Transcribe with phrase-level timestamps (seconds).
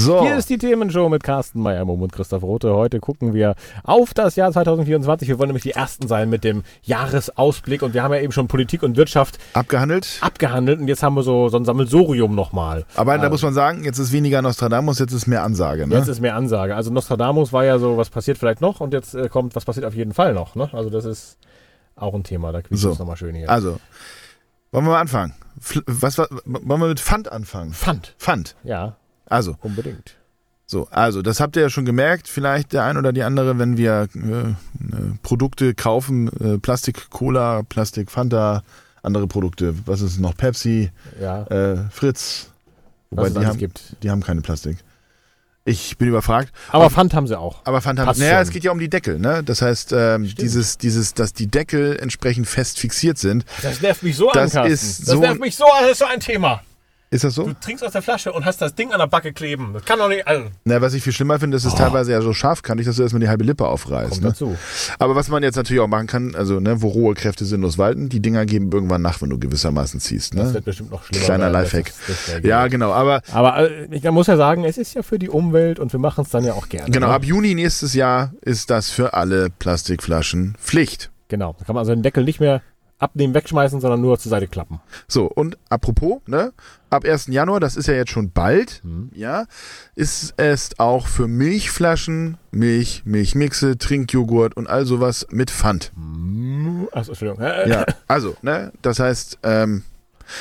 [0.00, 0.22] So.
[0.22, 2.74] Hier ist die Themenshow mit Carsten Meyer-Mumm und Christoph Rote.
[2.74, 3.54] Heute gucken wir
[3.84, 5.28] auf das Jahr 2024.
[5.28, 7.82] Wir wollen nämlich die Ersten sein mit dem Jahresausblick.
[7.82, 10.18] Und wir haben ja eben schon Politik und Wirtschaft Abgehandelt.
[10.22, 10.80] abgehandelt.
[10.80, 12.86] Und jetzt haben wir so, so ein Sammelsurium nochmal.
[12.94, 15.86] Aber da muss man sagen, jetzt ist weniger Nostradamus, jetzt ist mehr Ansage.
[15.86, 15.96] Ne?
[15.96, 16.74] Jetzt ist mehr Ansage.
[16.74, 19.84] Also Nostradamus war ja so, was passiert vielleicht noch und jetzt äh, kommt, was passiert
[19.84, 20.54] auf jeden Fall noch.
[20.54, 20.70] Ne?
[20.72, 21.36] Also das ist
[21.94, 22.92] auch ein Thema, da quietscht So.
[22.92, 23.50] es nochmal schön hier.
[23.50, 23.78] Also,
[24.72, 25.34] wollen wir mal anfangen?
[25.86, 27.74] Was, was, wollen wir mit Pfand anfangen?
[27.74, 28.14] Pfand.
[28.18, 28.56] Pfand.
[28.64, 28.96] Ja,
[29.30, 30.16] Also, unbedingt.
[30.66, 33.76] so, also, das habt ihr ja schon gemerkt, vielleicht der ein oder die andere, wenn
[33.78, 34.54] wir äh, äh,
[35.22, 38.62] Produkte kaufen, äh, Plastik Cola, Plastik Fanta,
[39.02, 40.36] andere Produkte, was ist noch?
[40.36, 42.50] Pepsi, Ja, äh, Fritz.
[43.10, 43.96] Wobei die haben, gibt.
[44.02, 44.76] die haben keine Plastik.
[45.64, 46.52] Ich bin überfragt.
[46.70, 47.60] Aber Pfand haben sie auch.
[47.64, 48.42] Aber Fanta, Passt naja, schon.
[48.42, 49.42] es geht ja um die Deckel, ne?
[49.44, 53.44] Das heißt, ähm, dieses, dieses, dass die Deckel entsprechend fest fixiert sind.
[53.62, 54.72] Das nervt mich so Das an, Carsten.
[54.72, 56.62] ist das so- nervt mich so an, das ist so ein Thema.
[57.12, 57.42] Ist das so?
[57.44, 59.70] Du trinkst aus der Flasche und hast das Ding an der Backe kleben.
[59.72, 60.28] Das kann doch nicht.
[60.28, 63.02] Also, Na, was ich viel schlimmer finde, ist es teilweise ja so scharfkantig, dass du
[63.02, 64.10] erstmal die halbe Lippe aufreißt.
[64.10, 64.28] kommt Ne?
[64.28, 64.56] dazu.
[65.00, 68.08] Aber was man jetzt natürlich auch machen kann, also ne, wo rohe Kräfte sinnlos walten,
[68.10, 70.38] die Dinger geben irgendwann nach, wenn du gewissermaßen ziehst.
[70.38, 70.54] Das Ne?
[70.54, 71.24] wird bestimmt noch schlimmer.
[71.24, 71.52] Kleiner werden.
[71.54, 71.92] Das Lifehack.
[72.06, 72.92] das Ja, genau.
[72.92, 75.98] Aber Aber äh, ich muss ja sagen, es ist ja für die Umwelt und wir
[75.98, 76.92] machen es dann ja auch gerne.
[76.92, 77.14] genau, ne?
[77.14, 81.10] ab Juni nächstes Jahr ist das für alle Plastikflaschen Pflicht.
[81.26, 81.54] Genau.
[81.58, 82.60] Da kann man also den Deckel nicht mehr
[83.00, 84.80] abnehmen, wegschmeißen, sondern nur zur Seite klappen.
[85.08, 86.52] So, und apropos, ne,
[86.90, 87.26] ab 1.
[87.28, 89.10] Januar, das ist ja jetzt schon bald, Mhm.
[89.14, 89.46] ja,
[89.96, 95.92] ist es auch für Milchflaschen, Milch, Milchmixe, Trinkjoghurt und all sowas mit Pfand.
[96.92, 97.42] Achso, Entschuldigung.
[97.42, 99.82] Ja, also, ne, das heißt, ähm,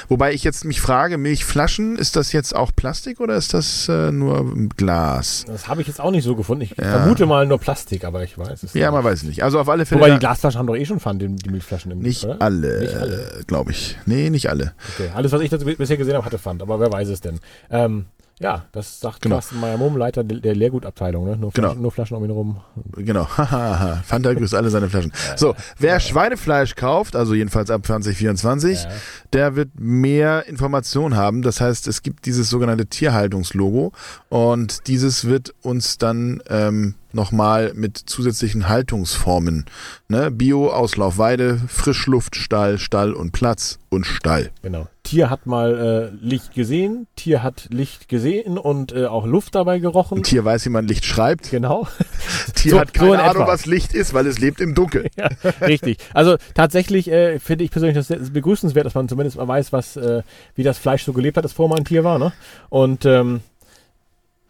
[0.07, 4.11] wobei ich jetzt mich frage, Milchflaschen, ist das jetzt auch Plastik oder ist das äh,
[4.11, 5.45] nur Glas?
[5.47, 6.63] Das habe ich jetzt auch nicht so gefunden.
[6.63, 6.83] Ich Ja.
[6.99, 8.93] vermute mal nur Plastik, aber ich weiß es Ja, nicht.
[8.95, 9.43] man weiß nicht.
[9.43, 10.01] Also auf alle Fälle.
[10.01, 12.37] Wobei die Glasflaschen haben doch eh schon Pfand, die, die Milchflaschen im nicht oder?
[12.41, 13.41] alle, Nicht alle.
[13.47, 13.97] glaube ich.
[14.05, 14.73] Nee, nicht alle.
[14.95, 15.09] Okay.
[15.15, 17.39] Alles, was ich dazu bisher gesehen habe, hatte Pfand, aber wer weiß es denn?
[17.69, 18.05] Ähm,
[18.39, 19.35] ja, das sagt Genau.
[19.35, 21.25] Carsten Meyer-Mumm, Leiter der Leergutabteilung.
[21.25, 21.37] Ne?
[21.37, 21.73] Nur, Genau.
[21.73, 22.61] Nur Flaschen um ihn rum.
[22.95, 23.25] Genau.
[24.05, 25.11] Fanta grüßt alle seine Flaschen.
[25.35, 28.89] So, wer Schweinefleisch kauft, also jedenfalls ab 2024, Ja.
[29.33, 31.41] der wird mehr Informationen haben.
[31.41, 33.91] Das heißt, es gibt dieses sogenannte Tierhaltungslogo
[34.29, 39.65] und dieses wird uns dann ähm, nochmal mit zusätzlichen Haltungsformen,
[40.07, 40.29] ne?
[40.31, 44.51] Bio, Auslauf, Weide, Frischluftstall, Stall und Platz und Stall.
[44.61, 44.87] Genau.
[45.09, 49.79] Tier hat mal äh, Licht gesehen, Tier hat Licht gesehen und äh, auch Luft dabei
[49.79, 50.21] gerochen.
[50.21, 51.49] Tier weiß, wie man Licht schreibt.
[51.49, 51.87] Genau.
[52.55, 53.51] Tier So- hat so keine in Ahnung, etwa.
[53.53, 55.07] was Licht ist, weil es lebt im Dunkeln.
[55.17, 55.29] Ja,
[55.65, 55.97] richtig.
[56.13, 59.97] Also tatsächlich äh, finde ich persönlich das sehr begrüßenswert, dass man zumindest mal weiß, was,
[59.97, 60.21] äh,
[60.53, 62.19] wie das Fleisch so gelebt hat, das vorher mal ein Tier war.
[62.19, 62.31] Ne?
[62.69, 63.41] Und ähm,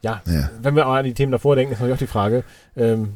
[0.02, 0.50] ja, Ja.
[0.60, 2.44] wenn wir aber an die Themen davor denken, ist natürlich auch die Frage,
[2.76, 3.14] ähm,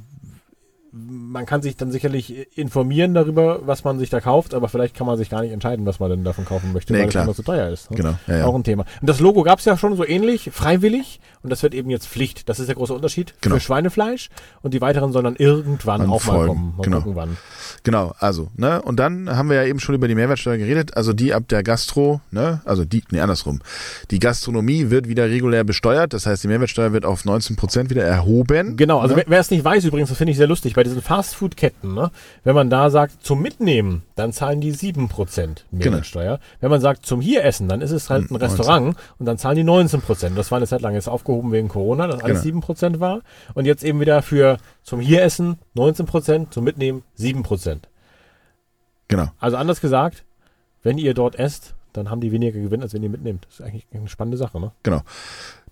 [0.97, 5.07] man kann sich dann sicherlich informieren darüber, was man sich da kauft, aber vielleicht kann
[5.09, 7.23] man sich gar nicht entscheiden, was man denn davon kaufen möchte, Nee, weil klar.
[7.25, 7.91] es immer zu teuer ist.
[7.91, 7.97] ne?
[7.97, 8.15] Genau.
[8.29, 8.45] Ja, ja.
[8.47, 8.85] Auch ein Thema.
[9.01, 12.07] Und das Logo gab es ja schon so ähnlich, freiwillig, und das wird eben jetzt
[12.07, 12.49] Pflicht.
[12.49, 13.57] Das ist der große Unterschied Genau.
[13.57, 14.31] für Schweinefleisch
[14.63, 16.49] und die weiteren sollen dann irgendwann Dann auch mal folgen.
[16.55, 16.75] kommen.
[16.77, 16.97] Mal Genau.
[16.99, 17.37] gucken, wann.
[17.83, 21.13] Genau, also, ne, und dann haben wir ja eben schon über die Mehrwertsteuer geredet, also
[21.13, 23.61] die ab der Gastro, ne, also die, nee, andersrum.
[24.13, 28.05] Die Gastronomie wird wieder regulär besteuert, das heißt, die Mehrwertsteuer wird auf 19 Prozent wieder
[28.05, 28.77] erhoben.
[28.77, 29.23] Genau, also ne?
[29.27, 32.11] wer, wer es nicht weiß übrigens, das finde ich sehr lustig, bei diesen Fastfood-Ketten, ne,
[32.45, 36.39] wenn man da sagt zum Mitnehmen, dann zahlen die 7% Mehrwertsteuer.
[36.61, 38.49] Wenn man sagt zum hier essen, dann ist es halt ein 19.
[38.49, 40.35] Restaurant und dann zahlen die 19%.
[40.35, 42.61] Das war eine Zeit lang jetzt aufgehoben wegen Corona, dass alles Genau.
[42.61, 43.21] 7% war.
[43.55, 47.79] Und jetzt eben wieder für zum hier essen 19%, zum Mitnehmen 7%.
[49.09, 50.25] Genau, Also anders gesagt,
[50.83, 53.47] wenn ihr dort esst, dann haben die weniger Gewinn, als wenn ihr mitnehmt.
[53.49, 54.73] Das ist eigentlich eine spannende Sache, ne?
[54.83, 55.01] genau.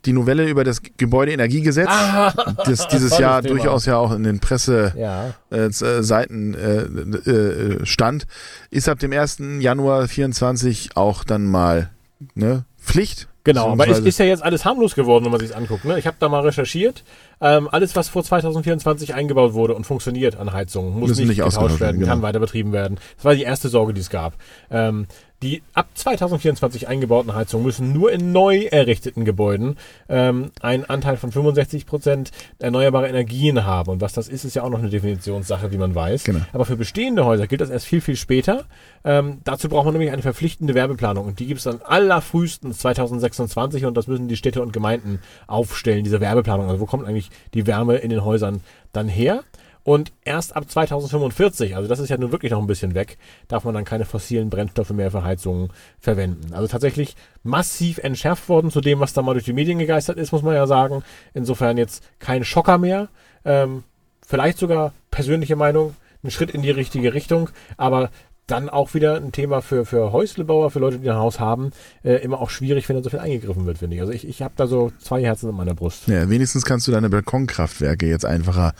[0.05, 1.88] Die Novelle über das Gebäudeenergiegesetz,
[2.65, 3.55] das dieses Jahr Thema.
[3.55, 5.33] durchaus ja auch in den Presseseiten Ja.
[5.51, 8.27] äh, Seiten, äh, äh, stand,
[8.71, 9.39] ist ab dem 1.
[9.60, 11.91] Januar 24 auch dann mal
[12.34, 13.28] ne, Pflicht.
[13.45, 15.84] Genau, aber Beziehungsweise- ist ja jetzt alles harmlos geworden, wenn man sich anguckt.
[15.84, 15.98] Ne?
[15.98, 17.03] Ich habe da mal recherchiert.
[17.41, 21.45] Ähm, alles, was vor 2024 eingebaut wurde und funktioniert an Heizungen, muss Müssen nicht, nicht
[21.45, 22.22] getauscht werden, werden, kann genau.
[22.22, 22.98] weiter betrieben werden.
[23.16, 24.34] Das war die erste Sorge, die es gab.
[24.71, 25.07] Ähm,
[25.42, 29.77] die ab 2024 eingebauten Heizungen müssen nur in neu errichteten Gebäuden
[30.09, 32.30] ähm, einen Anteil von 65 Prozent
[32.60, 33.91] erneuerbare Energien haben.
[33.91, 36.24] Und was das ist, ist ja auch noch eine Definitionssache, wie man weiß.
[36.24, 36.41] Genau.
[36.53, 38.65] Aber für bestehende Häuser gilt das erst viel, viel später.
[39.04, 41.27] Ähm, dazu braucht man nämlich eine verpflichtende Werbeplanung.
[41.27, 45.18] Und die gibt es dann allerfrühestens 2026 und das müssen die Städte und Gemeinden
[45.48, 46.68] aufstellen, diese Werbeplanung.
[46.68, 48.60] Also wo kommt eigentlich die Wärme in den Häusern
[48.92, 49.42] dann her?
[49.84, 53.18] Und erst ab 2045, also das ist ja nun wirklich noch ein bisschen weg,
[53.48, 56.52] darf man dann keine fossilen Brennstoffe mehr für Heizungen verwenden.
[56.52, 60.32] Also tatsächlich massiv entschärft worden zu dem, was da mal durch die Medien gegeistert ist,
[60.32, 61.02] muss man ja sagen.
[61.34, 63.08] Insofern jetzt kein Schocker mehr.
[63.44, 63.82] Ähm,
[64.24, 68.10] vielleicht sogar persönliche Meinung, ein Schritt in die richtige Richtung, aber
[68.46, 71.70] dann auch wieder ein Thema für, für Häuslebauer, für Leute, die ein Haus haben,
[72.04, 74.02] äh, immer auch schwierig, wenn da so viel eingegriffen wird, finde ich.
[74.02, 76.08] Also ich, ich habe da so zwei Herzen in meiner Brust.
[76.08, 78.74] Ja, wenigstens kannst du deine Balkonkraftwerke jetzt einfacher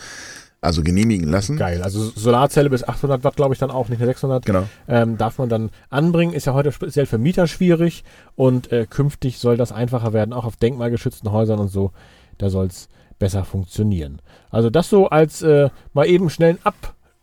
[0.63, 1.57] also genehmigen lassen.
[1.57, 1.83] Geil.
[1.83, 4.47] Also Solarzelle bis 800 Watt, glaube ich, dann auch, nicht mehr 600.
[4.47, 4.69] Genau.
[4.89, 6.33] Ähm, darf man dann anbringen.
[6.33, 8.05] Ist ja heute speziell für Mieter schwierig
[8.37, 11.91] und äh, künftig soll das einfacher werden, auch auf denkmalgeschützten Häusern und so.
[12.39, 12.89] Da soll es
[13.19, 14.23] besser funktionieren.
[14.51, 16.59] Also das so als äh, mal eben schnellen